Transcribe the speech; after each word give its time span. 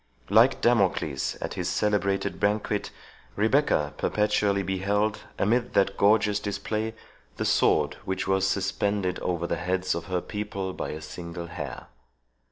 Like 0.31 0.61
Damocles 0.61 1.37
at 1.41 1.53
his 1.53 1.69
celebrated 1.69 2.39
banquet, 2.39 2.89
Rebecca 3.35 3.93
perpetually 3.97 4.63
beheld, 4.63 5.19
amid 5.37 5.75
that 5.75 5.95
gorgeous 5.95 6.39
display, 6.39 6.95
the 7.37 7.45
sword 7.45 7.97
which 8.03 8.27
was 8.27 8.47
suspended 8.47 9.19
over 9.19 9.45
the 9.45 9.57
heads 9.57 9.93
of 9.93 10.05
her 10.05 10.19
people 10.21 10.73
by 10.73 10.89
a 10.89 11.01
single 11.01 11.45
hair. 11.45 11.85